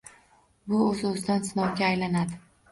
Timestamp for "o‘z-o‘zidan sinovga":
0.87-1.93